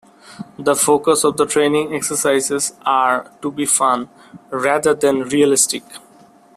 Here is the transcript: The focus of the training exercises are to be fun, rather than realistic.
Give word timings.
The 0.57 0.75
focus 0.75 1.23
of 1.23 1.37
the 1.37 1.45
training 1.45 1.93
exercises 1.93 2.73
are 2.87 3.31
to 3.43 3.51
be 3.51 3.67
fun, 3.67 4.09
rather 4.49 4.95
than 4.95 5.21
realistic. 5.29 5.83